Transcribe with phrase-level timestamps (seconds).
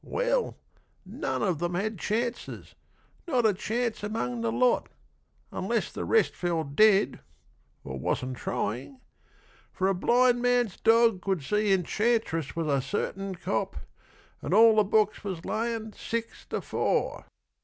[0.03, 0.57] Well,
[1.05, 2.73] none of them had chances
[3.27, 4.89] not a chance Among the lot,
[5.51, 7.19] unless the rest fell dead
[7.83, 8.99] Or wasn't trying
[9.71, 13.77] for a blind man's dog Could see Enchantress was a certain cop,
[14.41, 17.25] And all the books was layin' six to four.